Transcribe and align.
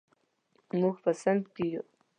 موږ 0.79 0.95
په 1.03 1.11
صنف 1.21 1.45
کې 1.55 1.65
یو. 1.73 1.83